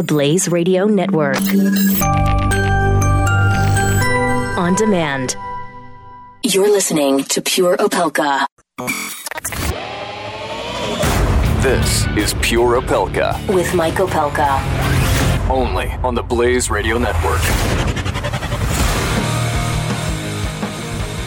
[0.00, 1.36] the Blaze Radio Network.
[4.56, 5.36] On demand.
[6.42, 8.46] You're listening to Pure Opelka.
[11.62, 13.54] This is Pure Opelka.
[13.54, 15.50] With Mike Opelka.
[15.50, 17.42] Only on the Blaze Radio Network.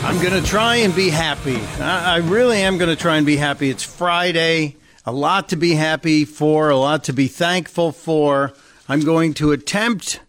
[0.03, 1.59] I'm going to try and be happy.
[1.79, 3.69] I, I really am going to try and be happy.
[3.69, 4.77] It's Friday.
[5.05, 8.53] A lot to be happy for, a lot to be thankful for.
[8.87, 10.21] I'm going to attempt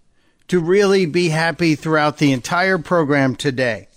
[0.49, 3.89] to really be happy throughout the entire program today.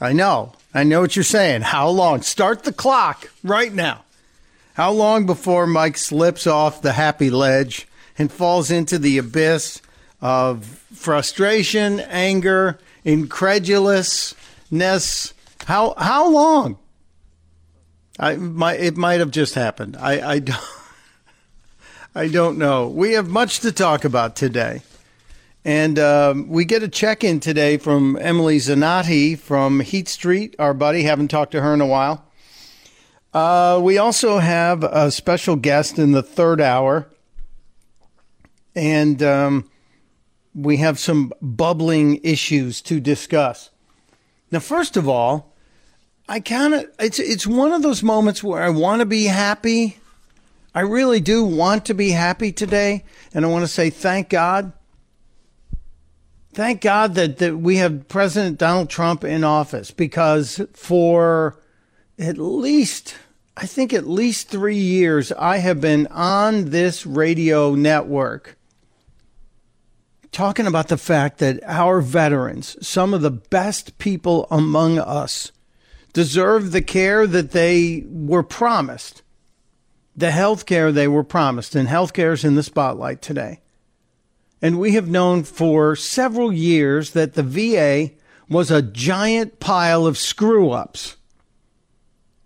[0.00, 0.54] I know.
[0.72, 1.62] I know what you're saying.
[1.62, 2.22] How long?
[2.22, 4.04] Start the clock right now.
[4.74, 9.82] How long before Mike slips off the happy ledge and falls into the abyss
[10.20, 15.34] of frustration, anger, incredulousness?
[15.66, 16.78] How how long?
[18.18, 19.96] I my it might have just happened.
[19.98, 20.58] I I don't
[22.12, 22.88] I don't know.
[22.88, 24.82] We have much to talk about today.
[25.64, 30.74] And um, we get a check in today from Emily Zanotti from Heat Street, our
[30.74, 31.04] buddy.
[31.04, 32.24] Haven't talked to her in a while.
[33.32, 37.08] Uh, we also have a special guest in the third hour.
[38.74, 39.70] And um,
[40.52, 43.70] we have some bubbling issues to discuss.
[44.50, 45.54] Now, first of all,
[46.28, 49.99] I kind of it's it's one of those moments where I want to be happy.
[50.74, 53.04] I really do want to be happy today,
[53.34, 54.72] and I want to say thank God.
[56.52, 61.58] Thank God that, that we have President Donald Trump in office because for
[62.18, 63.16] at least,
[63.56, 68.56] I think at least three years, I have been on this radio network
[70.32, 75.50] talking about the fact that our veterans, some of the best people among us,
[76.12, 79.22] deserve the care that they were promised,
[80.16, 81.74] the health care they were promised.
[81.74, 83.60] And health care is in the spotlight today.
[84.62, 88.14] And we have known for several years that the VA
[88.48, 91.16] was a giant pile of screw ups,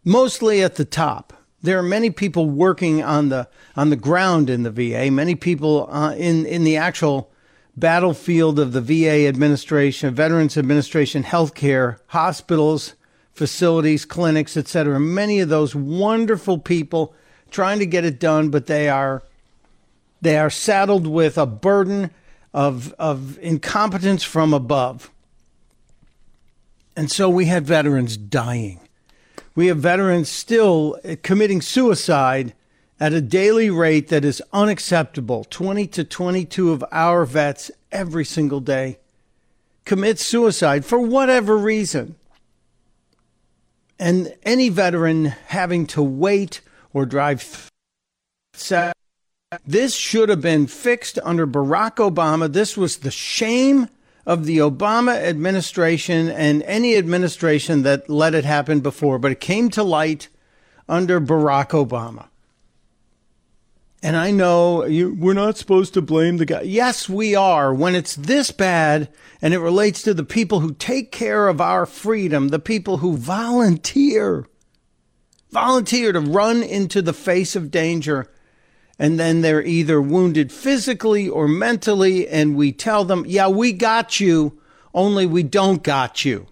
[0.05, 1.33] mostly at the top.
[1.63, 5.89] There are many people working on the on the ground in the VA, many people
[5.91, 7.33] uh, in in the actual
[7.77, 12.95] battlefield of the VA administration, Veterans Administration, healthcare, hospitals,
[13.33, 15.01] facilities, clinics, etc.
[15.01, 17.15] Many of those wonderful people
[17.55, 19.23] trying to get it done, but they are
[20.21, 22.11] they are saddled with a burden
[22.53, 25.11] of of incompetence from above.
[26.97, 28.81] And so we had veterans dying.
[29.55, 32.55] We have veterans still committing suicide
[32.99, 35.45] at a daily rate that is unacceptable.
[35.45, 38.99] 20 to 22 of our vets every single day
[39.85, 42.17] commit suicide for whatever reason.
[43.99, 46.61] And any veteran having to wait
[46.95, 47.71] or drive
[49.67, 52.53] this should have been fixed under Barack Obama.
[52.53, 53.89] This was the shame
[54.27, 59.69] of the Obama administration and any administration that let it happen before, but it came
[59.71, 60.29] to light
[60.89, 62.29] under Barack Obama.
[64.03, 66.63] And I know you, we're not supposed to blame the guy.
[66.63, 67.73] Yes, we are.
[67.73, 69.09] When it's this bad
[69.41, 73.17] and it relates to the people who take care of our freedom, the people who
[73.17, 74.47] volunteer,
[75.55, 78.31] volunteer to run into the face of danger,
[78.99, 84.21] and then they're either wounded physically or mentally, and we tell them, yeah, we got
[84.21, 84.61] you,
[84.93, 86.47] only we don't got you.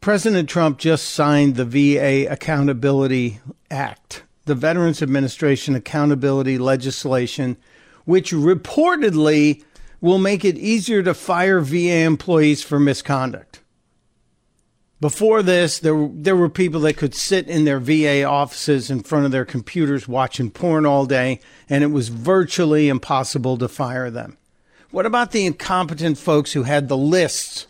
[0.00, 3.40] President Trump just signed the VA Accountability
[3.70, 7.56] Act the Veterans Administration accountability legislation,
[8.04, 9.62] which reportedly
[10.00, 13.61] will make it easier to fire VA employees for misconduct.
[15.02, 19.24] Before this, there, there were people that could sit in their VA offices in front
[19.24, 24.38] of their computers watching porn all day, and it was virtually impossible to fire them.
[24.92, 27.66] What about the incompetent folks who had the lists,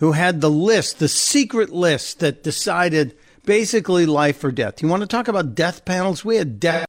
[0.00, 4.82] who had the list, the secret list that decided basically life or death.
[4.82, 6.24] You want to talk about death panels?
[6.24, 6.86] We had death.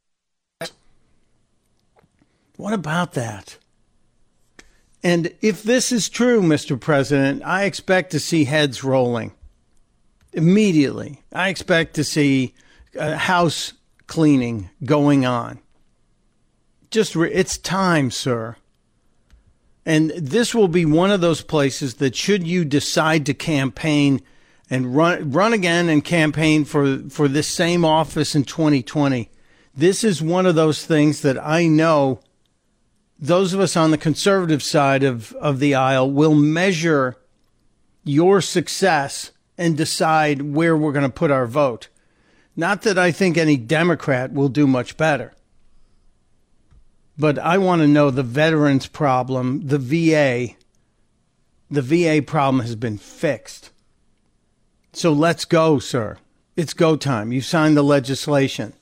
[2.56, 3.58] What about that?
[5.02, 6.80] And if this is true, Mr.
[6.80, 9.32] President, I expect to see heads rolling
[10.32, 11.22] immediately.
[11.32, 12.54] I expect to see
[12.98, 13.72] uh, house
[14.06, 15.58] cleaning going on.
[16.90, 18.56] Just re- it's time, sir.
[19.84, 24.20] And this will be one of those places that should you decide to campaign
[24.68, 29.30] and run run again and campaign for for this same office in 2020.
[29.74, 32.20] This is one of those things that I know
[33.18, 37.16] those of us on the conservative side of, of the aisle will measure
[38.04, 41.88] your success and decide where we're going to put our vote.
[42.54, 45.32] Not that I think any Democrat will do much better.
[47.18, 50.54] but I want to know the veterans problem, the VA.
[51.70, 53.70] The VA problem has been fixed.
[54.92, 56.18] So let's go, sir.
[56.56, 57.32] It's go time.
[57.32, 58.72] You signed the legislation.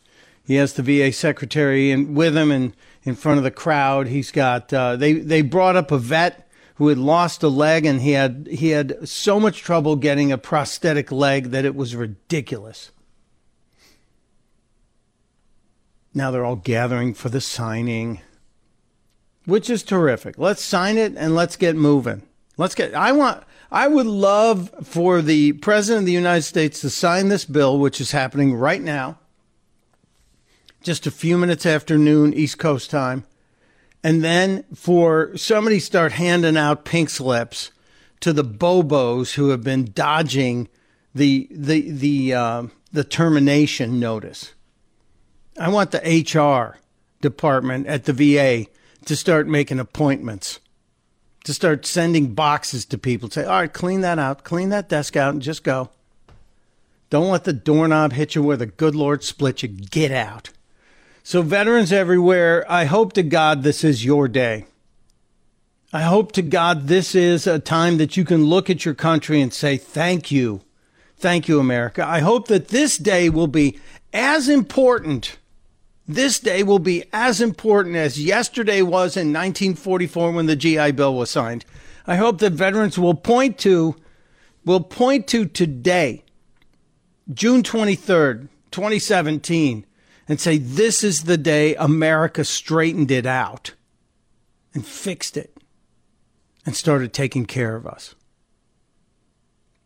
[0.47, 4.09] He has the VA secretary in, with him and in front of the crowd.
[4.09, 8.01] He's got uh, they they brought up a vet who had lost a leg and
[8.01, 12.91] he had he had so much trouble getting a prosthetic leg that it was ridiculous.
[16.13, 18.21] Now they're all gathering for the signing,
[19.47, 20.39] which is terrific.
[20.39, 22.23] Let's sign it and let's get moving.
[22.57, 26.91] Let's get I want I would love for the president of the United States to
[26.91, 29.19] sign this bill which is happening right now.
[30.85, 33.25] Just a few minutes after noon East Coast time.
[34.03, 37.71] And then for somebody start handing out pink slips
[38.21, 40.69] to the bobos who have been dodging
[41.15, 44.53] the the the uh, the termination notice.
[45.59, 46.79] I want the HR
[47.23, 48.67] department at the VA
[49.07, 50.61] to start making appointments,
[51.45, 53.31] to start sending boxes to people.
[53.31, 55.89] Say, all right, clean that out, clean that desk out, and just go.
[57.09, 59.69] Don't let the doorknob hit you where the good Lord split you.
[59.69, 60.51] Get out.
[61.27, 64.67] So, veterans everywhere, I hope to God this is your day.
[65.91, 69.41] I hope to God this is a time that you can look at your country
[69.41, 70.61] and say, Thank you.
[71.17, 72.07] Thank you, America.
[72.07, 73.81] I hope that this day will be
[74.13, 75.39] as important
[76.07, 81.15] this day will be as important as yesterday was in 1944 when the GI Bill
[81.15, 81.65] was signed.
[82.07, 83.97] I hope that veterans will point to
[84.67, 86.23] will point to today,
[87.33, 89.87] June 23rd, 2017,
[90.29, 93.75] and say this is the day America straightened it out
[94.73, 95.57] and fixed it
[96.67, 98.15] and started taking care of us.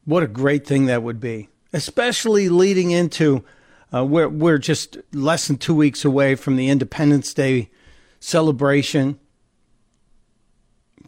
[0.04, 3.44] What a great thing that would be, especially leading into
[3.92, 7.70] uh, we're we're just less than two weeks away from the Independence Day
[8.20, 9.18] celebration.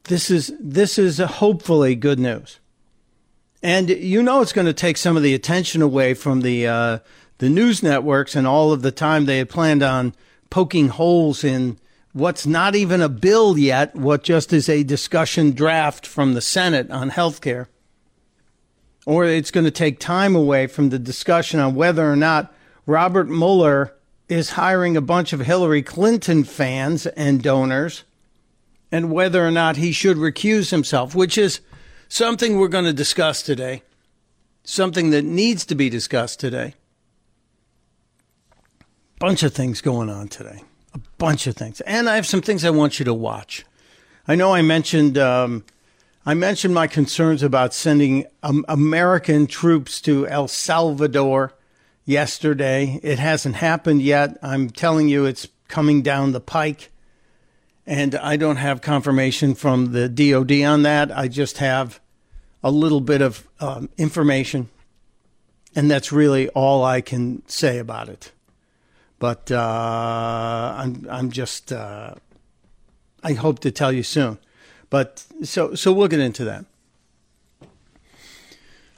[0.04, 2.58] This is this is hopefully good news,
[3.62, 6.98] and you know it's going to take some of the attention away from the uh,
[7.40, 10.14] the news networks and all of the time they had planned on
[10.50, 11.78] poking holes in
[12.12, 16.90] what's not even a bill yet, what just is a discussion draft from the Senate
[16.90, 17.68] on health care.
[19.06, 22.54] Or it's going to take time away from the discussion on whether or not
[22.84, 23.94] Robert Mueller
[24.28, 28.04] is hiring a bunch of Hillary Clinton fans and donors,
[28.92, 31.60] and whether or not he should recuse himself, which is
[32.06, 33.82] something we're going to discuss today,
[34.62, 36.74] something that needs to be discussed today.
[39.20, 40.62] Bunch of things going on today,
[40.94, 43.64] a bunch of things, and I have some things I want you to watch.
[44.26, 45.62] I know I mentioned um,
[46.24, 51.52] I mentioned my concerns about sending um, American troops to El Salvador
[52.04, 53.00] yesterday.
[53.02, 54.38] It hasn't happened yet.
[54.42, 56.90] I'm telling you, it's coming down the pike.
[57.86, 61.10] And I don't have confirmation from the DOD on that.
[61.16, 62.00] I just have
[62.62, 64.68] a little bit of um, information.
[65.74, 68.32] And that's really all I can say about it.
[69.20, 72.14] But uh, I'm, I'm just, uh,
[73.22, 74.38] I hope to tell you soon.
[74.88, 76.64] But so, so we'll get into that.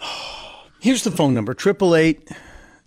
[0.81, 2.31] Here's the phone number 888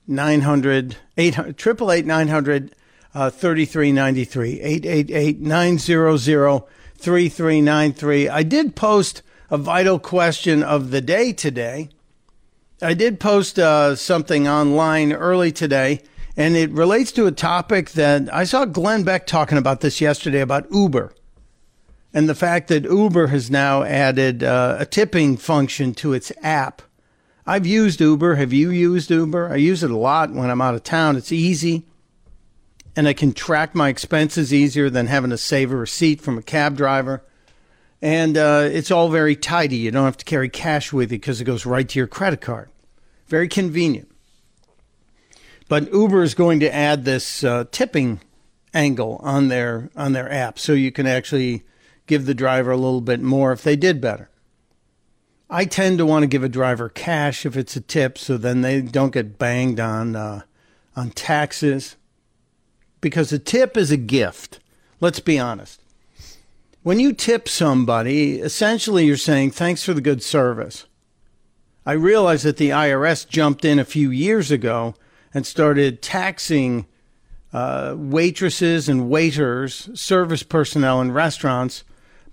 [0.07, 2.75] 900 888 900
[3.13, 6.63] uh, 3393 888 900
[6.97, 8.29] 3393.
[8.29, 11.89] I did post a vital question of the day today.
[12.81, 16.01] I did post uh, something online early today,
[16.37, 20.41] and it relates to a topic that I saw Glenn Beck talking about this yesterday
[20.41, 21.13] about Uber
[22.13, 26.81] and the fact that Uber has now added uh, a tipping function to its app.
[27.45, 28.35] I've used Uber.
[28.35, 29.51] Have you used Uber?
[29.51, 31.15] I use it a lot when I'm out of town.
[31.15, 31.85] It's easy
[32.95, 36.41] and I can track my expenses easier than having to save a receipt from a
[36.41, 37.23] cab driver.
[38.01, 39.77] And uh, it's all very tidy.
[39.77, 42.41] You don't have to carry cash with you because it goes right to your credit
[42.41, 42.69] card.
[43.27, 44.09] Very convenient.
[45.67, 48.21] But Uber is going to add this uh, tipping
[48.73, 51.63] angle on their on their app, so you can actually
[52.05, 54.29] give the driver a little bit more if they did better.
[55.49, 58.61] I tend to want to give a driver cash if it's a tip, so then
[58.61, 60.41] they don't get banged on uh,
[60.95, 61.95] on taxes.
[63.01, 64.59] Because a tip is a gift.
[64.99, 65.81] Let's be honest.
[66.81, 70.85] When you tip somebody, essentially you're saying thanks for the good service.
[71.85, 74.95] I realize that the IRS jumped in a few years ago
[75.35, 76.87] and started taxing
[77.51, 81.83] uh, waitresses and waiters, service personnel in restaurants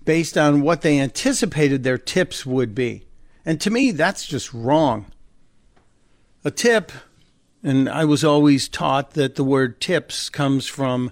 [0.05, 3.05] based on what they anticipated their tips would be.
[3.45, 5.07] And to me, that's just wrong.
[6.45, 6.93] A tip,
[7.61, 11.11] and I was always taught that the word tips comes from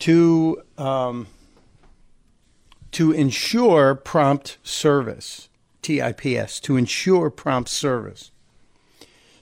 [0.00, 1.28] to, um,
[2.92, 5.48] to ensure prompt service.
[5.80, 8.30] TIPS, to ensure prompt service.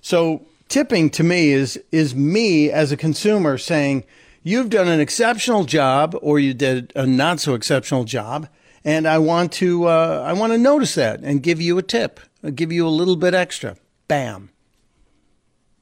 [0.00, 4.04] So tipping to me is is me as a consumer saying,
[4.42, 8.48] you've done an exceptional job or you did a not so exceptional job
[8.82, 12.20] and I want to uh, I want to notice that and give you a tip,
[12.42, 13.76] I'll give you a little bit extra.
[14.08, 14.50] Bam.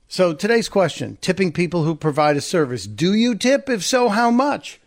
[0.08, 2.86] So today's question: tipping people who provide a service.
[2.86, 3.68] Do you tip?
[3.68, 4.80] If so, how much?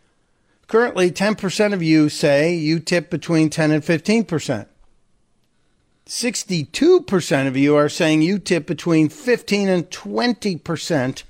[0.67, 4.67] Currently, 10% of you say you tip between 10 and 15%.
[6.11, 11.23] 62% of you are saying you tip between 15 and 20%.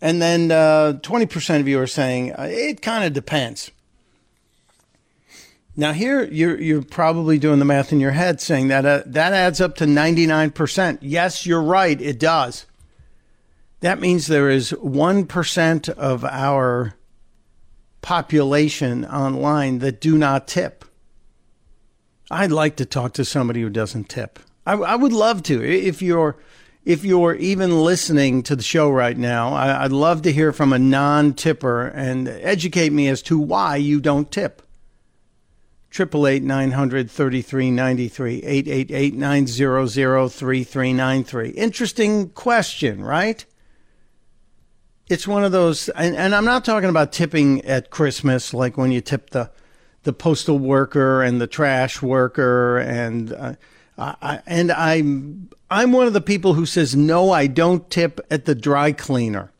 [0.00, 3.70] And then uh, 20% of you are saying uh, it kind of depends.
[5.76, 9.32] Now here you're you're probably doing the math in your head, saying that uh, that
[9.32, 11.02] adds up to ninety nine percent.
[11.02, 11.98] Yes, you're right.
[12.00, 12.66] It does.
[13.80, 16.96] That means there is one percent of our
[18.02, 20.84] population online that do not tip.
[22.30, 24.38] I'd like to talk to somebody who doesn't tip.
[24.66, 25.62] I, I would love to.
[25.62, 26.36] If you're
[26.84, 30.72] if you're even listening to the show right now, I, I'd love to hear from
[30.72, 34.62] a non tipper and educate me as to why you don't tip
[35.90, 40.64] triple eight nine hundred thirty three ninety three eight eight eight nine zero zero three
[40.64, 41.50] three nine three.
[41.50, 43.44] Interesting question, right?
[45.08, 48.92] It's one of those, and, and I'm not talking about tipping at Christmas, like when
[48.92, 49.50] you tip the
[50.02, 53.54] the postal worker and the trash worker, and uh,
[53.98, 58.44] I, and I'm I'm one of the people who says no, I don't tip at
[58.44, 59.52] the dry cleaner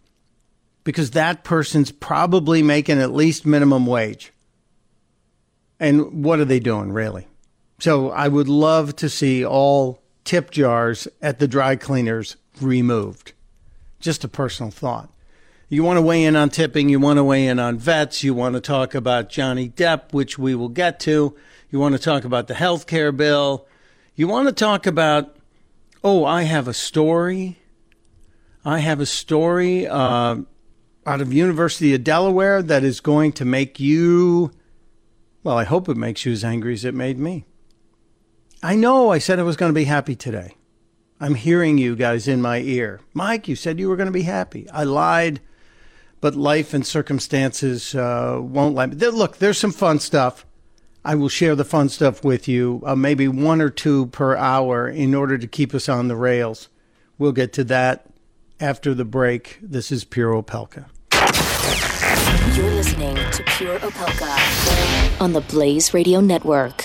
[0.82, 4.32] because that person's probably making at least minimum wage.
[5.78, 7.26] And what are they doing, really?
[7.78, 13.32] So I would love to see all tip jars at the dry cleaners removed.
[14.00, 15.10] Just a personal thought.
[15.70, 18.34] You want to weigh in on tipping, you want to weigh in on vets, you
[18.34, 21.34] want to talk about Johnny Depp, which we will get to.
[21.70, 23.66] You want to talk about the health care bill.
[24.14, 25.36] You want to talk about,
[26.04, 27.56] oh, I have a story.
[28.64, 30.36] I have a story uh,
[31.06, 34.50] out of University of Delaware that is going to make you
[35.42, 37.46] well, I hope it makes you as angry as it made me.
[38.62, 40.54] I know I said I was going to be happy today.
[41.18, 43.00] I'm hearing you guys in my ear.
[43.14, 44.68] Mike, you said you were going to be happy.
[44.70, 45.40] I lied,
[46.20, 48.96] but life and circumstances uh, won't let me.
[48.96, 50.46] Look, there's some fun stuff.
[51.04, 54.86] I will share the fun stuff with you, uh, maybe one or two per hour
[54.86, 56.68] in order to keep us on the rails.
[57.18, 58.06] We'll get to that
[58.60, 59.58] after the break.
[59.62, 60.86] This is Pure Opelka.
[62.54, 66.84] You're listening to Pure Opelka on the Blaze Radio Network.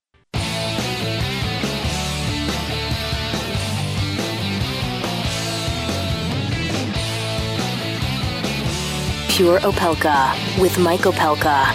[9.41, 11.65] Opelka with Mike Opelka.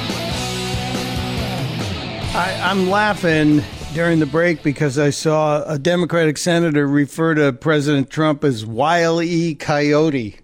[2.35, 8.09] I, I'm laughing during the break because I saw a Democratic senator refer to President
[8.09, 9.55] Trump as Wile E.
[9.55, 10.39] Coyote.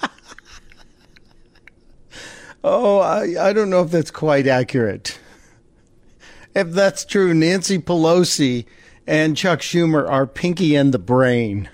[2.64, 5.18] oh, I, I don't know if that's quite accurate.
[6.54, 8.66] If that's true, Nancy Pelosi
[9.06, 11.68] and Chuck Schumer are Pinky and the Brain.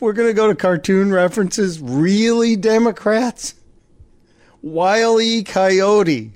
[0.00, 1.80] We're going to go to cartoon references.
[1.80, 3.54] Really, Democrats?
[4.62, 6.32] Wiley Coyote.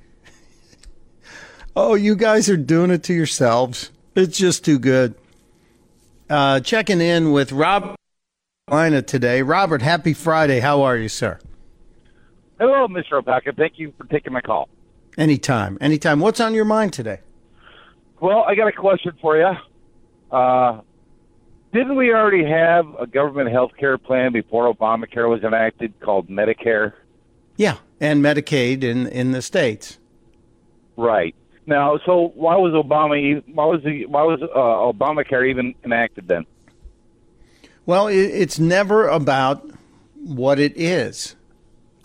[1.74, 3.90] Oh, you guys are doing it to yourselves.
[4.14, 5.14] It's just too good.
[6.28, 7.94] Uh, checking in with Rob
[8.70, 9.42] Lina today.
[9.42, 10.60] Robert, happy Friday.
[10.60, 11.38] How are you, sir?
[12.58, 13.22] Hello, Mr.
[13.22, 13.56] Opelka.
[13.56, 14.68] Thank you for taking my call.
[15.16, 15.78] Anytime.
[15.80, 16.20] Anytime.
[16.20, 17.20] What's on your mind today?
[18.20, 19.52] Well, I got a question for you.
[20.30, 20.80] Uh,
[21.72, 26.92] didn't we already have a government health care plan before Obamacare was enacted called Medicare?
[27.56, 29.98] Yeah, and Medicaid in in the states.
[30.96, 31.34] Right.
[31.66, 36.46] Now, so why was Obama why was the why was uh, Obamacare even enacted then?
[37.84, 39.68] Well, it, it's never about
[40.14, 41.36] what it is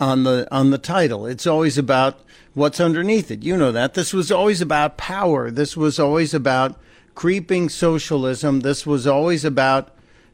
[0.00, 1.26] on the on the title.
[1.26, 2.20] It's always about
[2.52, 3.42] what's underneath it.
[3.42, 3.94] You know that.
[3.94, 5.50] This was always about power.
[5.50, 6.78] This was always about
[7.14, 8.60] creeping socialism.
[8.60, 9.90] This was always about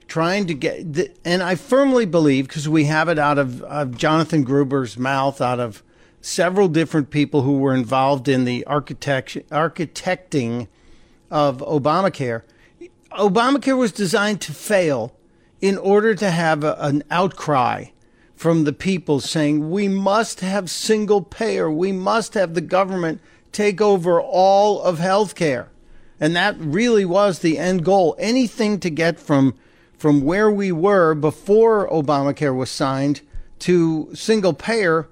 [0.08, 4.42] trying to get, and I firmly believe, because we have it out of, of Jonathan
[4.42, 5.82] Gruber's mouth, out of
[6.20, 10.68] several different people who were involved in the architect, architecting
[11.30, 12.42] of Obamacare.
[13.12, 15.14] Obamacare was designed to fail
[15.60, 17.86] in order to have a, an outcry
[18.34, 23.20] from the people saying we must have single payer, we must have the government
[23.52, 25.66] take over all of healthcare.
[26.20, 28.14] And that really was the end goal.
[28.18, 29.54] Anything to get from
[29.96, 33.20] from where we were before Obamacare was signed
[33.58, 35.08] to single payer,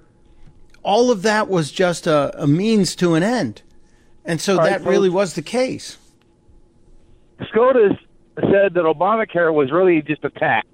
[0.81, 3.61] all of that was just a, a means to an end.
[4.25, 5.97] And so that really was the case.
[7.49, 7.97] SCOTUS
[8.41, 10.67] said that Obamacare was really just a tax,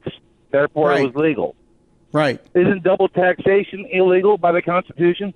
[0.52, 1.02] therefore right.
[1.02, 1.56] it was legal.
[2.12, 2.40] Right.
[2.54, 5.34] Isn't double taxation illegal by the Constitution?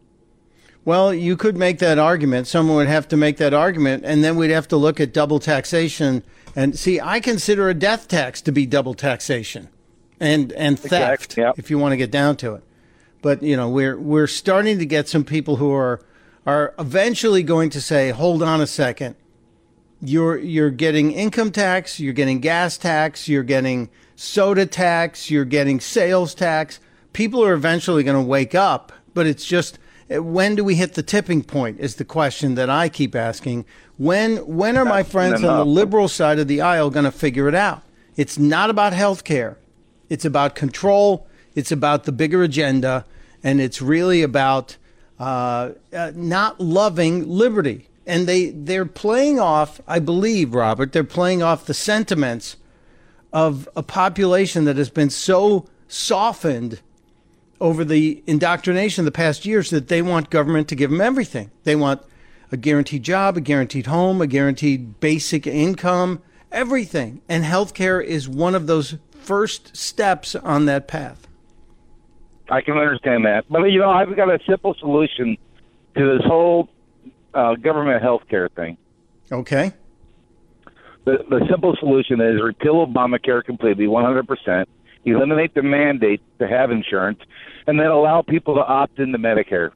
[0.89, 2.48] Well, you could make that argument.
[2.48, 5.38] Someone would have to make that argument, and then we'd have to look at double
[5.38, 6.24] taxation.
[6.55, 9.69] And see, I consider a death tax to be double taxation,
[10.19, 11.60] and and theft, yep.
[11.60, 12.63] if you want to get down to it.
[13.22, 16.01] But you know, we're we're starting to get some people who are
[16.48, 19.15] are eventually going to say, "Hold on a second,
[20.01, 25.79] you're you're getting income tax, you're getting gas tax, you're getting soda tax, you're getting
[25.79, 26.79] sales tax."
[27.13, 29.77] People are eventually going to wake up, but it's just
[30.09, 33.65] when do we hit the tipping point is the question that I keep asking.
[33.97, 37.47] When when are my friends on the liberal side of the aisle going to figure
[37.47, 37.83] it out?
[38.15, 39.57] It's not about health care.
[40.09, 41.27] It's about control.
[41.53, 43.05] It's about the bigger agenda,
[43.43, 44.77] and it's really about
[45.19, 47.87] uh, uh, not loving liberty.
[48.07, 50.91] And they they're playing off, I believe, Robert.
[50.91, 52.57] They're playing off the sentiments
[53.31, 56.79] of a population that has been so softened
[57.61, 61.51] over the indoctrination of the past years that they want government to give them everything.
[61.63, 62.01] They want
[62.51, 67.21] a guaranteed job, a guaranteed home, a guaranteed basic income, everything.
[67.27, 71.27] And healthcare is one of those first steps on that path.
[72.49, 73.45] I can understand that.
[73.49, 75.38] But, you know, I've got a simple solution
[75.95, 76.69] to this whole
[77.34, 78.77] uh, government healthcare thing.
[79.31, 79.73] Okay.
[81.05, 84.65] The, the simple solution is repeal Obamacare completely, 100%
[85.15, 87.19] eliminate the mandate to have insurance,
[87.67, 89.72] and then allow people to opt into Medicare.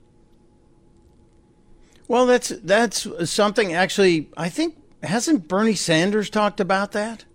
[2.08, 4.30] Well, that's that's something actually.
[4.36, 7.26] I think hasn't Bernie Sanders talked about that?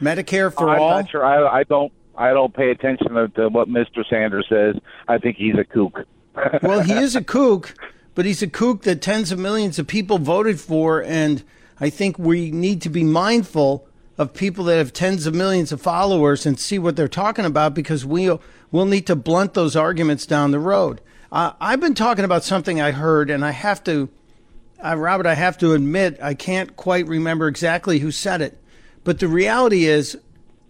[0.00, 0.90] Medicare for I'm all.
[0.90, 1.24] I'm not sure.
[1.24, 1.92] I, I don't.
[2.16, 4.08] I don't pay attention to what Mr.
[4.08, 4.76] Sanders says.
[5.08, 6.06] I think he's a kook.
[6.62, 7.74] well, he is a kook,
[8.14, 11.42] but he's a kook that tens of millions of people voted for, and
[11.80, 15.80] I think we need to be mindful of people that have tens of millions of
[15.80, 20.26] followers and see what they're talking about because we'll, we'll need to blunt those arguments
[20.26, 21.00] down the road.
[21.32, 24.08] Uh, I've been talking about something I heard, and I have to,
[24.84, 28.56] uh, Robert, I have to admit, I can't quite remember exactly who said it.
[29.02, 30.16] But the reality is,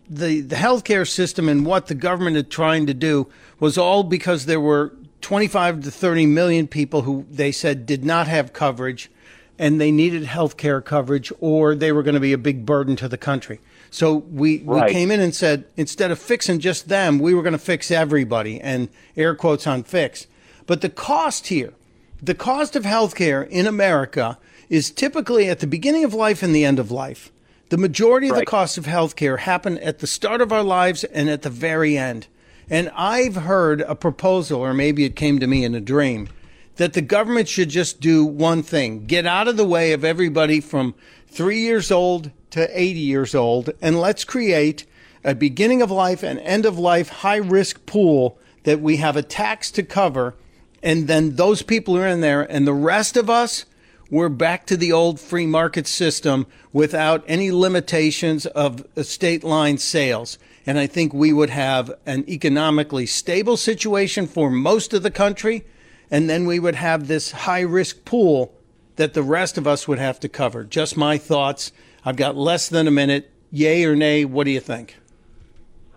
[0.09, 3.29] the, the healthcare system and what the government is trying to do
[3.59, 8.29] was all because there were 25 to 30 million people who they said did not
[8.29, 9.11] have coverage
[9.59, 12.97] and they needed health care coverage or they were going to be a big burden
[12.97, 13.61] to the country.
[13.91, 14.87] So we, right.
[14.87, 17.91] we came in and said, instead of fixing just them, we were going to fix
[17.91, 20.27] everybody and air quotes on fix.
[20.67, 21.75] But the cost here,
[22.21, 24.39] the cost of health care in America
[24.69, 27.31] is typically at the beginning of life and the end of life.
[27.69, 28.41] The majority of right.
[28.41, 31.51] the costs of health care happen at the start of our lives and at the
[31.51, 32.27] very end.
[32.69, 36.29] And I've heard a proposal, or maybe it came to me in a dream,
[36.77, 40.61] that the government should just do one thing get out of the way of everybody
[40.61, 40.95] from
[41.27, 44.87] three years old to 80 years old, and let's create
[45.25, 49.23] a beginning of life and end of life high risk pool that we have a
[49.23, 50.35] tax to cover.
[50.83, 53.65] And then those people are in there, and the rest of us,
[54.11, 60.39] we're back to the old free market system without any limitations of state line sales.
[60.67, 65.65] And I think we would have an economically stable situation for most of the country
[66.11, 68.55] and then we would have this high risk pool
[68.97, 70.65] that the rest of us would have to cover.
[70.65, 71.73] Just my thoughts.
[72.05, 73.31] I've got less than a minute.
[73.51, 74.25] Yay or nay?
[74.25, 74.97] What do you think?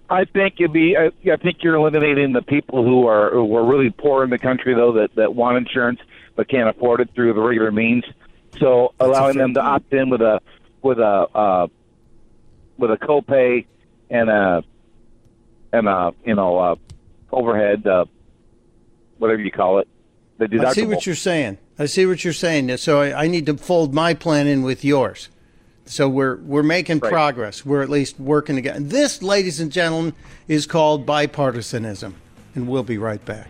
[0.09, 0.95] I think it'd be.
[0.95, 4.37] I, I think you're eliminating the people who are who are really poor in the
[4.37, 5.99] country, though that that want insurance
[6.37, 8.05] but can't afford it through the regular means.
[8.59, 10.39] So That's allowing them to opt in with a
[10.81, 11.67] with a uh,
[12.77, 13.65] with a copay
[14.09, 14.63] and a
[15.73, 16.75] and a you know uh,
[17.33, 18.05] overhead, uh,
[19.17, 19.89] whatever you call it,
[20.37, 20.65] the deductible.
[20.65, 21.57] I see what you're saying.
[21.79, 22.75] I see what you're saying.
[22.77, 25.29] So I, I need to fold my plan in with yours.
[25.85, 27.11] So we're we're making right.
[27.11, 27.65] progress.
[27.65, 28.79] We're at least working together.
[28.79, 30.13] This, ladies and gentlemen,
[30.47, 32.13] is called bipartisanism,
[32.55, 33.49] and we'll be right back.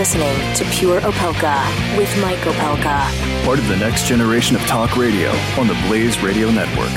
[0.00, 1.58] Listening to Pure Opelka
[1.98, 3.44] with Mike Opelka.
[3.44, 6.94] Part of the next generation of talk radio on the Blaze Radio Network.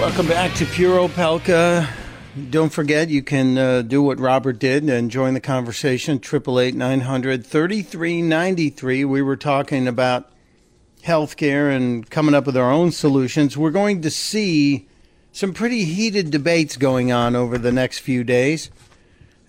[0.00, 1.86] Welcome back to Pure Opelka.
[2.48, 6.18] Don't forget, you can uh, do what Robert did and join the conversation.
[6.18, 9.04] Triple eight nine hundred thirty three ninety three.
[9.04, 10.32] We were talking about
[11.04, 13.58] healthcare and coming up with our own solutions.
[13.58, 14.88] We're going to see
[15.30, 18.70] some pretty heated debates going on over the next few days,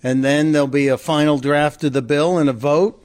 [0.04, 3.00] and then there'll be a final draft of the bill and a vote.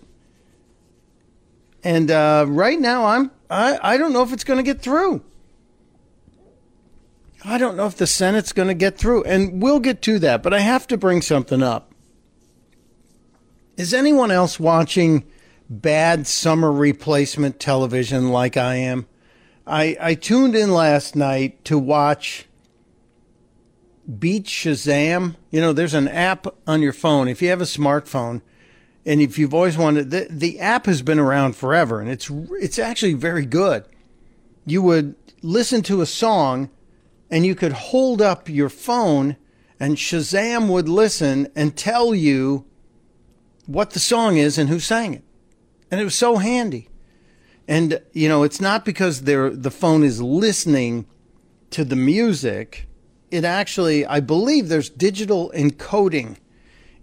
[1.81, 5.23] And uh, right now, I'm I, I don't know if it's going to get through.
[7.43, 10.43] I don't know if the Senate's going to get through, and we'll get to that,
[10.43, 11.93] but I have to bring something up.
[13.77, 15.23] Is anyone else watching
[15.69, 19.07] bad summer replacement television like I am?
[19.65, 22.48] I, I tuned in last night to watch
[24.17, 25.35] Beat Shazam.
[25.51, 27.27] You know, there's an app on your phone.
[27.27, 28.41] If you have a smartphone,
[29.05, 32.79] and if you've always wanted, the, the app has been around forever, and it's it's
[32.79, 33.85] actually very good.
[34.65, 36.69] You would listen to a song
[37.29, 39.37] and you could hold up your phone
[39.79, 42.65] and Shazam would listen and tell you
[43.65, 45.23] what the song is and who sang it.
[45.89, 46.89] And it was so handy.
[47.67, 51.05] And you know, it's not because the phone is listening
[51.71, 52.87] to the music.
[53.31, 56.37] It actually, I believe there's digital encoding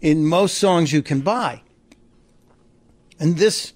[0.00, 1.62] in most songs you can buy.
[3.18, 3.72] And this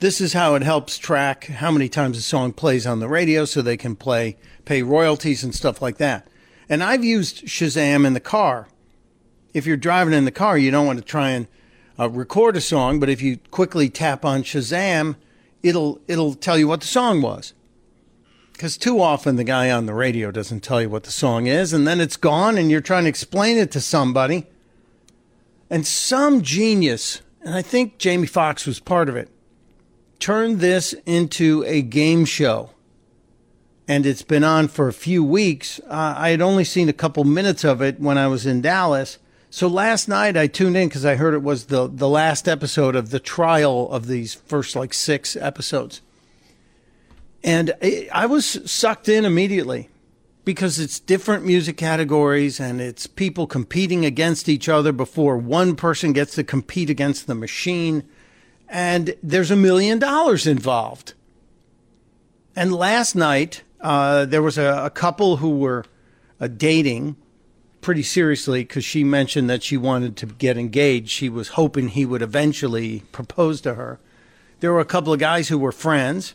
[0.00, 3.44] this is how it helps track how many times a song plays on the radio
[3.44, 6.28] so they can play pay royalties and stuff like that.
[6.68, 8.68] And I've used Shazam in the car.
[9.52, 11.46] If you're driving in the car, you don't want to try and
[11.98, 15.16] uh, record a song, but if you quickly tap on Shazam,
[15.62, 17.54] it'll it'll tell you what the song was.
[18.54, 21.72] Because too often the guy on the radio doesn't tell you what the song is,
[21.72, 24.46] and then it's gone, and you're trying to explain it to somebody.
[25.68, 29.28] And some genius, and I think Jamie Foxx was part of it,
[30.20, 32.70] turned this into a game show.
[33.88, 35.80] And it's been on for a few weeks.
[35.88, 39.18] Uh, I had only seen a couple minutes of it when I was in Dallas.
[39.50, 42.94] So last night I tuned in because I heard it was the, the last episode
[42.94, 46.00] of the trial of these first like six episodes.
[47.44, 47.74] And
[48.10, 49.90] I, was sucked in immediately
[50.46, 56.14] because it's different music categories and it's people competing against each other before one person
[56.14, 58.08] gets to compete against the machine
[58.66, 61.12] and there's a million dollars involved.
[62.56, 65.84] And last night, uh, there was a, a, couple who were
[66.40, 67.16] uh, dating
[67.82, 71.10] pretty seriously because she mentioned that she wanted to get engaged.
[71.10, 73.98] She was hoping he would eventually propose to her.
[74.60, 76.34] There were a couple of guys who were friends.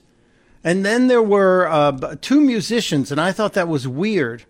[0.63, 4.43] And then there were uh, two musicians, and I thought that was weird.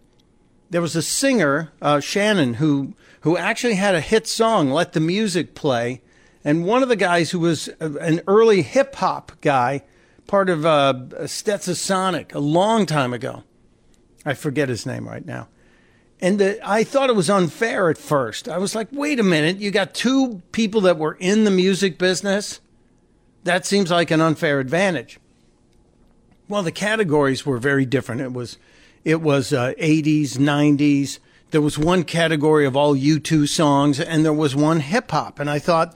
[0.70, 5.00] There was a singer, uh, Shannon, who, who actually had a hit song, Let the
[5.00, 6.02] Music Play
[6.44, 9.84] and one of the guys who was an early hip hop guy,
[10.28, 10.94] part of uh,
[11.24, 13.44] Stetsasonic a long time ago.
[14.26, 15.48] I forget his name right now.
[16.22, 18.50] And the, I thought it was unfair at first.
[18.50, 21.98] I was like, wait a minute, you got two people that were in the music
[21.98, 22.60] business?
[23.44, 25.20] That seems like an unfair advantage.
[26.50, 28.20] Well, the categories were very different.
[28.20, 28.58] It was,
[29.06, 31.20] it was uh, 80s, 90s.
[31.52, 35.40] There was one category of all U2 songs, and there was one hip hop.
[35.40, 35.96] And I thought,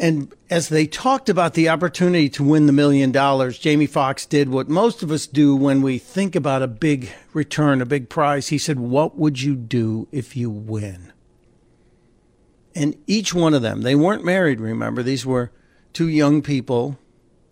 [0.00, 4.48] And as they talked about the opportunity to win the million dollars, Jamie Foxx did
[4.48, 8.48] what most of us do when we think about a big return, a big prize.
[8.48, 11.12] He said, What would you do if you win?
[12.74, 15.52] And each one of them, they weren't married, remember, these were
[15.92, 16.98] two young people,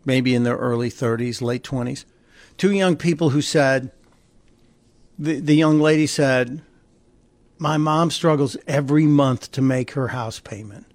[0.07, 2.07] maybe in their early 30s, late 20s,
[2.57, 3.93] two young people who said,
[5.19, 6.63] the, the young lady said,
[7.59, 10.87] My mom struggles every month to make her house payment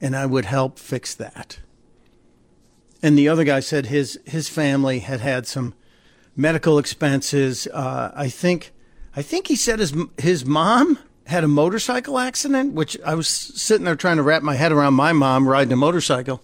[0.00, 1.58] and I would help fix that.
[3.02, 5.74] And the other guy said his his family had had some
[6.36, 7.68] medical expenses.
[7.72, 8.72] Uh, I think
[9.14, 13.84] I think he said his his mom had a motorcycle accident, which I was sitting
[13.84, 16.42] there trying to wrap my head around my mom riding a motorcycle.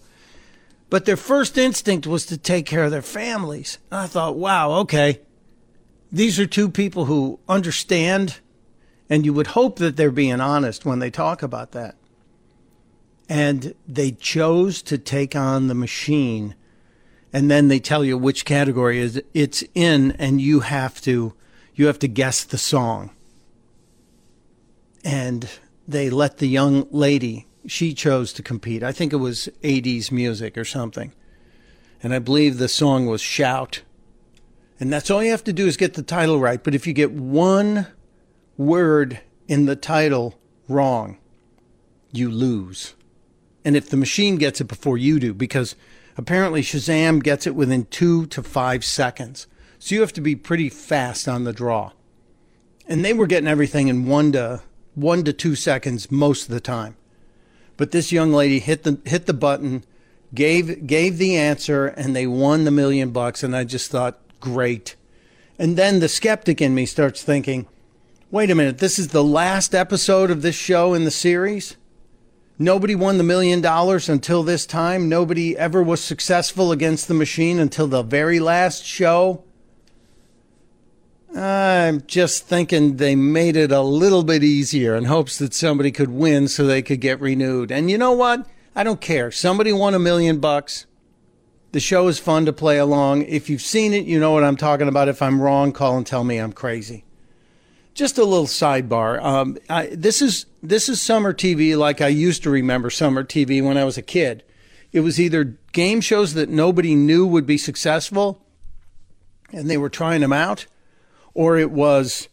[0.89, 3.79] But their first instinct was to take care of their families.
[3.89, 5.21] And I thought, wow, okay.
[6.11, 8.39] These are two people who understand,
[9.09, 11.95] and you would hope that they're being honest when they talk about that
[13.27, 16.55] and they chose to take on the machine.
[17.33, 21.33] And then they tell you which category is it's in and you have to
[21.73, 23.11] you have to guess the song.
[25.03, 25.49] And
[25.87, 28.83] they let the young lady she chose to compete.
[28.83, 31.13] I think it was 80s music or something.
[32.03, 33.81] And i believe the song was shout.
[34.79, 36.63] And that's all you have to do is get the title right.
[36.63, 37.87] But if you get one
[38.57, 41.17] word in the title wrong
[42.11, 42.95] you lose
[43.65, 45.75] and if the machine gets it before you do, because
[46.17, 49.47] apparently Shazam gets it within two to five seconds.
[49.79, 51.91] So you have to be pretty fast on the draw.
[52.87, 54.61] And they were getting everything in one to
[54.93, 56.95] one to two seconds most of the time.
[57.75, 59.83] But this young lady hit the hit the button,
[60.33, 63.43] gave gave the answer, and they won the million bucks.
[63.43, 64.95] And I just thought, great.
[65.57, 67.65] And then the skeptic in me starts thinking,
[68.29, 71.75] wait a minute, this is the last episode of this show in the series?
[72.57, 75.09] Nobody won the million dollars until this time.
[75.09, 79.43] Nobody ever was successful against the machine until the very last show.
[81.35, 86.09] I'm just thinking they made it a little bit easier in hopes that somebody could
[86.09, 87.73] win so they could get renewed.
[87.73, 88.47] And you know what?
[88.73, 89.31] I don't care.
[89.31, 90.85] Somebody won a million bucks.
[91.73, 93.23] The show is fun to play along.
[93.23, 95.09] If you've seen it, you know what I'm talking about.
[95.09, 97.04] If I'm wrong, call and tell me I'm crazy
[97.95, 99.23] just a little sidebar.
[99.23, 103.65] Um, I, this is this is summer TV like I used to remember summer TV
[103.65, 104.43] when I was a kid.
[104.91, 108.41] It was either game shows that nobody knew would be successful,
[109.51, 110.67] and they were trying them out,
[111.33, 112.27] or it was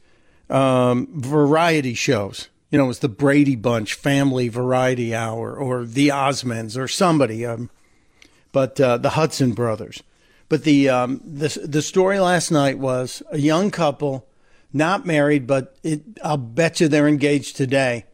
[0.51, 2.49] um, variety shows.
[2.71, 7.47] You know, it was the Brady Bunch Family Variety Hour, or the Osmonds, or somebody.
[7.47, 7.71] Um,
[8.51, 10.03] but uh, the Hudson Brothers.
[10.49, 14.27] But the um, the the story last night was a young couple
[14.73, 18.07] not married, but it, I'll bet you they're engaged today,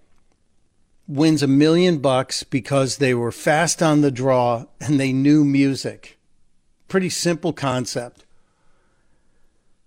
[1.07, 6.19] wins a million bucks because they were fast on the draw and they knew music.
[6.89, 8.25] Pretty simple concept.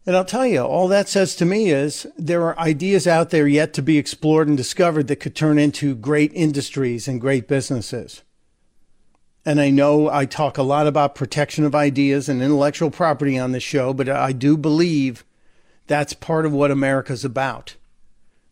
[0.06, 3.48] And I'll tell you, all that says to me is there are ideas out there
[3.48, 8.24] yet to be explored and discovered that could turn into great industries and great businesses.
[9.46, 13.52] And I know I talk a lot about protection of ideas and intellectual property on
[13.52, 15.24] this show, but I do believe
[15.88, 17.76] that's part of what America's about.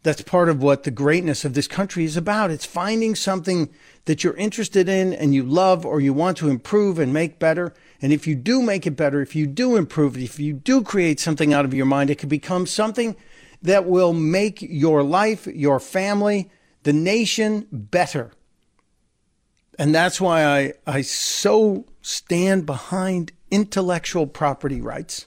[0.02, 2.52] That's part of what the greatness of this country is about.
[2.52, 3.70] It's finding something
[4.06, 7.74] that you're interested in and you love or you want to improve and make better.
[8.02, 10.84] And if you do make it better, if you do improve it, if you do
[10.84, 13.16] create something out of your mind, it can become something
[13.62, 16.50] that will make your life, your family,
[16.84, 18.32] the nation better.
[19.78, 25.26] And that's why I, I so stand behind intellectual property rights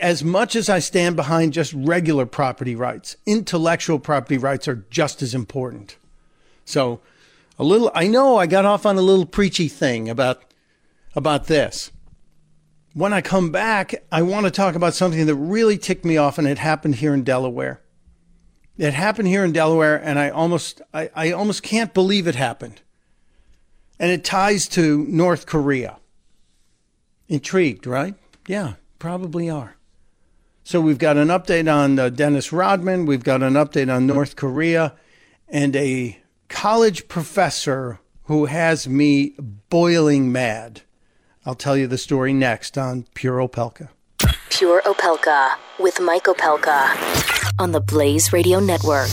[0.00, 5.22] as much as I stand behind just regular property rights, intellectual property rights are just
[5.22, 5.96] as important.
[6.64, 7.00] So,
[7.58, 10.42] a little I know I got off on a little preachy thing about
[11.14, 11.90] about this.
[12.94, 16.38] When I come back, I want to talk about something that really ticked me off
[16.38, 17.80] and it happened here in Delaware.
[18.78, 22.82] It happened here in Delaware and I almost I, I almost can't believe it happened.
[23.98, 25.98] And it ties to North Korea.
[27.28, 28.14] Intrigued, right?
[28.46, 29.74] Yeah, probably are.
[30.62, 34.36] So we've got an update on uh, Dennis Rodman, we've got an update on North
[34.36, 34.94] Korea,
[35.48, 39.34] and a college professor who has me
[39.68, 40.82] boiling mad.
[41.44, 43.88] I'll tell you the story next on Pure Opelka.
[44.50, 49.08] Pure Opelka with Mike Opelka on the Blaze Radio Network.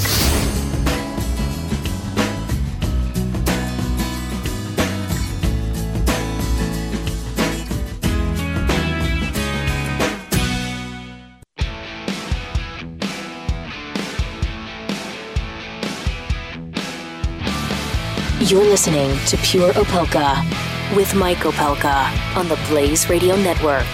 [18.44, 23.86] You're listening to Pure Opelka with Mike Opelka on the Blaze Radio Network.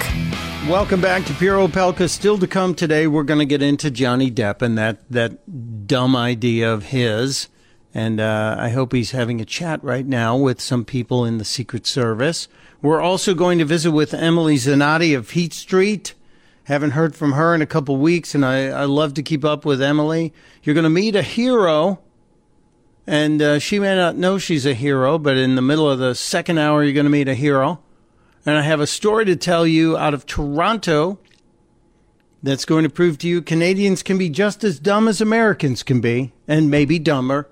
[0.69, 2.07] Welcome back to Pure Opelka.
[2.07, 6.15] Still to come today, we're going to get into Johnny Depp and that, that dumb
[6.15, 7.47] idea of his.
[7.91, 11.43] And uh, I hope he's having a chat right now with some people in the
[11.43, 12.47] Secret Service.
[12.83, 16.13] We're also going to visit with Emily Zanotti of Heat Street.
[16.65, 19.65] Haven't heard from her in a couple weeks, and I, I love to keep up
[19.65, 20.33] with Emily.
[20.61, 21.99] You're going to meet a hero
[23.07, 26.15] and uh, she may not know she's a hero, but in the middle of the
[26.15, 27.79] second hour, you're going to meet a hero.
[28.45, 31.19] And I have a story to tell you out of Toronto
[32.43, 35.99] that's going to prove to you Canadians can be just as dumb as Americans can
[36.01, 37.49] be, and maybe dumber.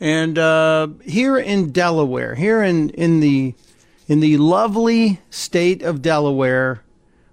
[0.00, 3.54] And uh, here in Delaware, here in, in the
[4.08, 6.82] in the lovely state of Delaware,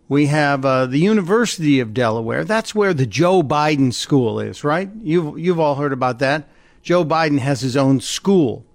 [0.07, 2.45] we have uh, the University of Delaware.
[2.45, 4.89] That's where the Joe Biden School is, right?
[5.01, 6.47] You've you've all heard about that.
[6.89, 8.65] Joe Biden has his own school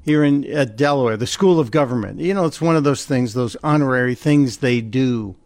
[0.00, 2.18] here in at Delaware, the School of Government.
[2.18, 5.36] You know, it's one of those things, those honorary things they do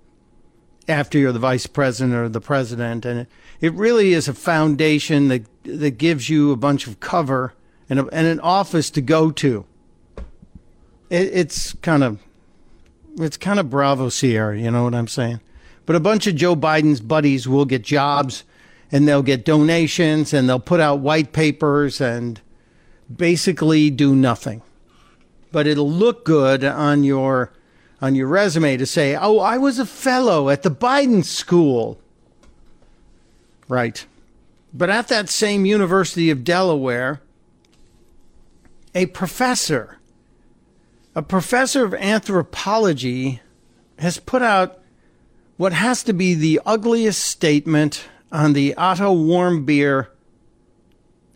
[0.87, 3.29] after you're the vice president or the president, and it,
[3.61, 7.55] it really is a foundation that that gives you a bunch of cover
[7.91, 9.65] and, a, and an office to go to.
[11.11, 12.21] It, it's kind of
[13.17, 15.41] it's kind of Bravo Sierra, you know what I'm saying?
[15.85, 18.45] But a bunch of Joe Biden's buddies will get jobs
[18.91, 22.41] and they'll get donations and they'll put out white papers and
[23.15, 24.63] basically do nothing.
[25.53, 27.53] But it'll look good on your
[28.01, 31.99] on your resume to say, "Oh, I was a fellow at the Biden school."
[33.67, 34.07] Right.
[34.73, 37.21] But at that same University of Delaware,
[38.95, 39.99] a professor,
[41.15, 43.41] a professor of anthropology
[43.99, 44.81] has put out
[45.57, 50.09] what has to be the ugliest statement on the Otto Warmbier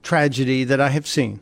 [0.03, 1.41] tragedy that I have seen.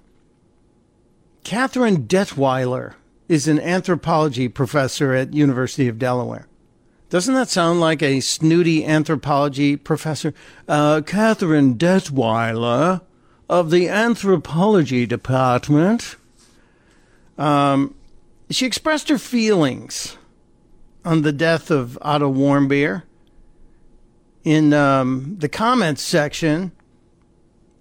[1.44, 2.94] Catherine Dettwyler
[3.28, 6.46] is an anthropology professor at University of Delaware.
[7.08, 10.32] Doesn't that sound like a snooty anthropology professor?
[10.68, 13.00] Uh, Catherine Dettwyler
[13.48, 16.14] of the anthropology department.
[17.36, 17.96] Um,
[18.48, 20.16] she expressed her feelings
[21.04, 23.02] on the death of Otto Warmbier
[24.44, 26.72] in um, the comments section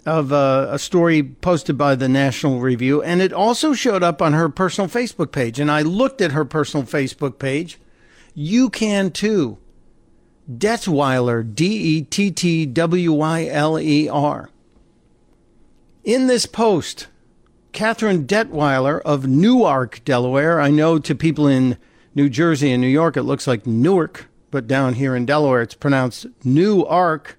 [0.06, 4.34] of uh, a story posted by the National Review, and it also showed up on
[4.34, 5.60] her personal Facebook page.
[5.60, 7.80] And I looked at her personal Facebook page.
[8.34, 9.58] You can too.
[10.52, 14.50] Dettwyler, D E T T W Y L E R.
[16.04, 17.08] In this post,
[17.72, 20.60] Catherine Dettwyler of Newark, Delaware.
[20.60, 21.78] I know to people in
[22.16, 25.76] New Jersey and New York, it looks like Newark but down here in Delaware, it's
[25.76, 27.38] pronounced Newark.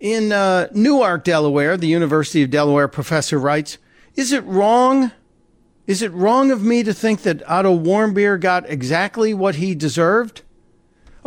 [0.00, 3.78] In uh, Newark, Delaware, the University of Delaware professor writes,
[4.16, 5.12] Is it wrong?
[5.86, 10.42] Is it wrong of me to think that Otto Warmbier got exactly what he deserved?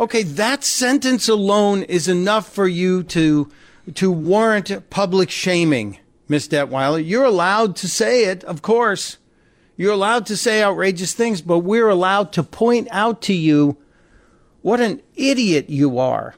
[0.00, 3.50] Okay, that sentence alone is enough for you to,
[3.94, 7.04] to warrant public shaming, Miss Dettwyler.
[7.04, 9.18] You're allowed to say it, of course.
[9.76, 13.76] You're allowed to say outrageous things, but we're allowed to point out to you
[14.62, 16.34] what an idiot you are.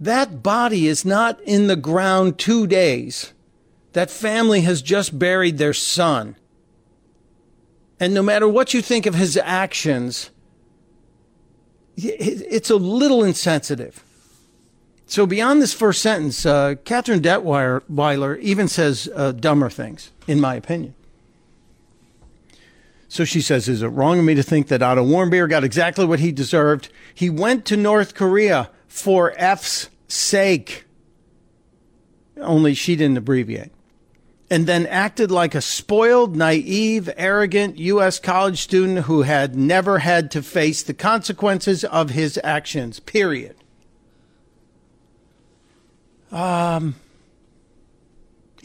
[0.00, 3.32] That body is not in the ground two days.
[3.92, 6.36] That family has just buried their son.
[7.98, 10.30] And no matter what you think of his actions,
[11.96, 14.04] it's a little insensitive.
[15.06, 20.54] So beyond this first sentence, uh, Catherine Dettwyler even says uh, dumber things, in my
[20.54, 20.94] opinion.
[23.08, 26.04] So she says, Is it wrong of me to think that Otto Warmbier got exactly
[26.04, 26.90] what he deserved?
[27.14, 30.84] He went to North Korea for F's sake.
[32.36, 33.72] Only she didn't abbreviate.
[34.50, 38.18] And then acted like a spoiled, naive, arrogant U.S.
[38.18, 43.56] college student who had never had to face the consequences of his actions, period.
[46.32, 46.94] Um,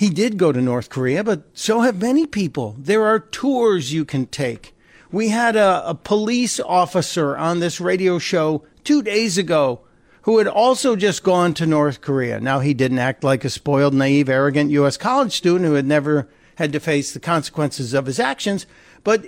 [0.04, 2.76] he did go to North Korea, but so have many people.
[2.78, 4.76] There are tours you can take.
[5.14, 9.80] We had a, a, police officer on this radio show two days ago
[10.24, 12.42] who had also just gone to North Korea.
[12.42, 14.98] Now, he didn't act like a spoiled, naive, arrogant U.S.
[14.98, 18.66] college student who had never had to face the consequences of his actions.
[19.06, 19.24] But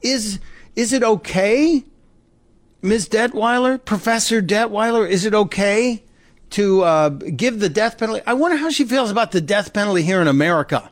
[0.00, 0.38] is,
[0.76, 1.84] is it okay,
[2.82, 3.08] Ms.
[3.08, 6.04] Dettwyler, Professor Dettwyler, is it okay
[6.50, 8.22] to uh, give the death penalty.
[8.26, 10.90] I wonder how she feels about the death penalty here in America.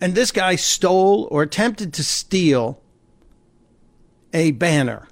[0.00, 2.80] And this guy stole or attempted to steal
[4.32, 5.08] a banner.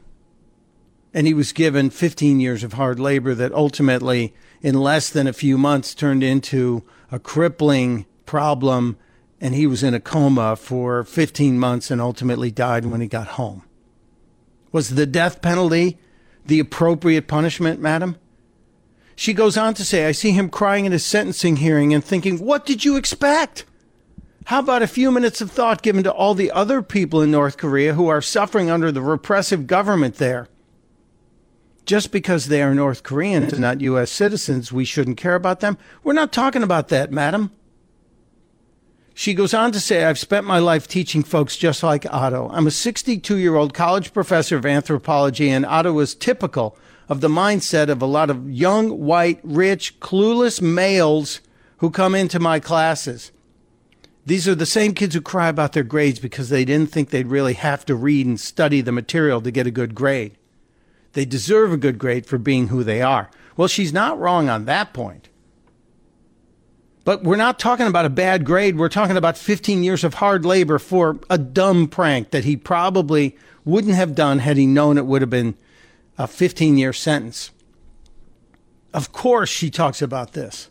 [1.13, 5.33] And he was given 15 years of hard labor that ultimately, in less than a
[5.33, 8.97] few months, turned into a crippling problem
[9.41, 13.29] and he was in a coma for 15 months and ultimately died when he got
[13.29, 13.63] home.
[14.73, 15.99] Was the death penalty
[16.47, 18.17] the appropriate punishment, madam?
[19.17, 22.39] She goes on to say, I see him crying in his sentencing hearing and thinking,
[22.39, 23.65] what did you expect?
[24.47, 27.57] How about a few minutes of thought given to all the other people in North
[27.57, 30.49] Korea who are suffering under the repressive government there?
[31.87, 34.11] Just because they are North Koreans and not U.S.
[34.11, 35.79] citizens, we shouldn't care about them.
[36.03, 37.53] We're not talking about that, madam.
[39.15, 42.51] She goes on to say, I've spent my life teaching folks just like Otto.
[42.53, 46.77] I'm a 62 year old college professor of anthropology, and Otto was typical
[47.09, 51.41] of the mindset of a lot of young, white, rich, clueless males
[51.79, 53.31] who come into my classes.
[54.27, 57.27] These are the same kids who cry about their grades because they didn't think they'd
[57.27, 60.39] really have to read and study the material to get a good grade.
[61.13, 63.31] They deserve a good grade for being who they are.
[63.57, 65.29] Well, she's not wrong on that point.
[67.05, 68.79] But we're not talking about a bad grade.
[68.79, 73.37] We're talking about 15 years of hard labor for a dumb prank that he probably
[73.65, 75.55] wouldn't have done had he known it would have been
[76.19, 77.51] a 15 year sentence.
[78.93, 80.71] Of course, she talks about this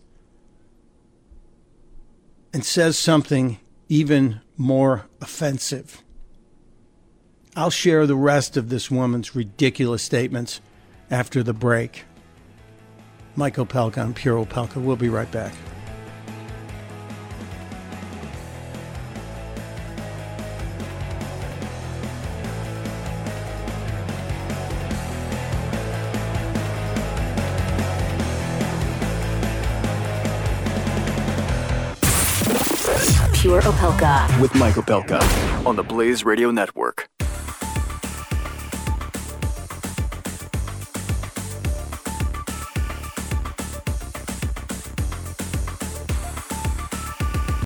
[2.54, 6.02] and says something even more offensive.
[7.56, 10.62] I'll share the rest of this woman's ridiculous statements
[11.12, 12.06] after the break.
[13.36, 14.78] Mike Opelka on Pure Opelka.
[14.78, 15.54] We'll be right back.
[33.84, 34.42] Pure Opelka.
[34.42, 37.10] With Mike Opelka on the Blaze Radio Network.